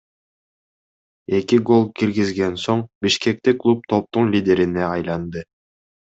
Эки 1.39 1.59
гол 1.71 1.83
киргизген 2.01 2.57
соң 2.63 2.81
бишкектик 3.07 3.61
клуб 3.67 3.85
топтун 3.95 4.35
лидерине 4.39 4.89
айланды. 4.89 5.47